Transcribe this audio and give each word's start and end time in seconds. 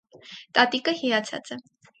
Տատիկը 0.59 0.95
հիացած 1.03 1.57
է։ 1.59 1.63